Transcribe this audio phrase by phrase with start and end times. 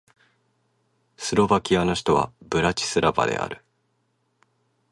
[1.15, 3.63] スロバキアの首都はブラチスラバである